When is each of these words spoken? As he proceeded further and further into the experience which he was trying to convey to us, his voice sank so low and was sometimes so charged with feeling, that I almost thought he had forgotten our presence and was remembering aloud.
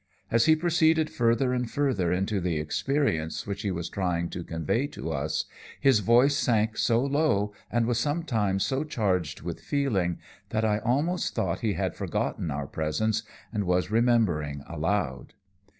As 0.31 0.45
he 0.45 0.55
proceeded 0.55 1.11
further 1.11 1.53
and 1.53 1.69
further 1.69 2.11
into 2.11 2.39
the 2.41 2.57
experience 2.57 3.45
which 3.45 3.61
he 3.61 3.69
was 3.69 3.87
trying 3.87 4.29
to 4.29 4.43
convey 4.43 4.87
to 4.87 5.11
us, 5.11 5.45
his 5.79 5.99
voice 5.99 6.35
sank 6.35 6.75
so 6.77 6.99
low 7.03 7.53
and 7.69 7.85
was 7.85 7.99
sometimes 7.99 8.65
so 8.65 8.83
charged 8.83 9.41
with 9.43 9.59
feeling, 9.61 10.17
that 10.49 10.65
I 10.65 10.79
almost 10.79 11.35
thought 11.35 11.59
he 11.59 11.73
had 11.73 11.93
forgotten 11.95 12.49
our 12.49 12.65
presence 12.65 13.21
and 13.53 13.65
was 13.65 13.91
remembering 13.91 14.63
aloud. 14.67 15.35